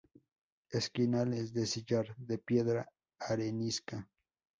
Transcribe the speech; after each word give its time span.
Esquinales 0.71 1.53
de 1.53 1.67
sillar 1.67 2.15
de 2.17 2.39
piedra 2.39 2.89
arenisca. 3.19 4.09